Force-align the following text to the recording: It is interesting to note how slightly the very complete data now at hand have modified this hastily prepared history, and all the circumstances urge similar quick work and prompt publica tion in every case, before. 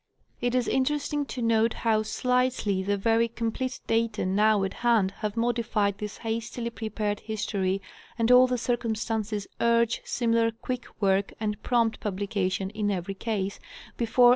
It 0.41 0.55
is 0.55 0.67
interesting 0.67 1.27
to 1.27 1.43
note 1.43 1.75
how 1.85 2.01
slightly 2.01 2.81
the 2.81 2.97
very 2.97 3.27
complete 3.27 3.79
data 3.85 4.25
now 4.25 4.63
at 4.63 4.73
hand 4.81 5.11
have 5.19 5.37
modified 5.37 5.99
this 5.99 6.17
hastily 6.17 6.71
prepared 6.71 7.19
history, 7.19 7.83
and 8.17 8.31
all 8.31 8.47
the 8.47 8.57
circumstances 8.57 9.45
urge 9.59 10.01
similar 10.03 10.49
quick 10.49 10.87
work 10.99 11.35
and 11.39 11.61
prompt 11.61 11.99
publica 11.99 12.49
tion 12.49 12.71
in 12.71 12.89
every 12.89 13.13
case, 13.13 13.59
before. 13.95 14.29